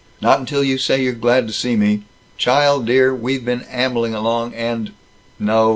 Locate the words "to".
1.45-1.53